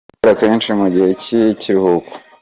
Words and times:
Ujya 0.09 0.15
ukora 0.19 0.35
kenshi 0.41 0.69
mu 0.79 0.85
gihe 0.93 1.09
cy’ikiruhuko. 1.21 2.09